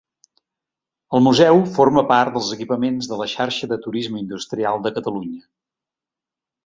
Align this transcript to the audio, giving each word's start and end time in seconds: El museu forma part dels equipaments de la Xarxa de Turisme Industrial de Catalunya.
El 1.17 1.21
museu 1.25 1.59
forma 1.75 2.03
part 2.11 2.33
dels 2.37 2.49
equipaments 2.57 3.11
de 3.11 3.19
la 3.21 3.27
Xarxa 3.37 3.69
de 3.75 3.79
Turisme 3.87 4.25
Industrial 4.25 4.83
de 4.87 4.97
Catalunya. 4.97 5.43